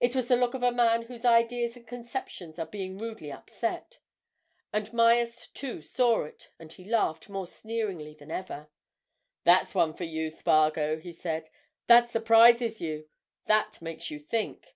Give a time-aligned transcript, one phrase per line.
[0.00, 3.98] It was the look of a man whose ideas and conceptions are being rudely upset.
[4.72, 8.70] And Myerst, too, saw it and he laughed, more sneeringly than ever.
[9.44, 11.48] "That's one for you, Spargo!" he said.
[11.86, 14.74] "That surprises you—that makes you think.